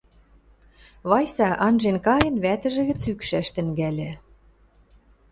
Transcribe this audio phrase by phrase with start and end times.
[1.09, 4.11] Вайса анжен-кайын вӓтӹжӹ гӹц ӱкшӓш тӹнгӓльӹ.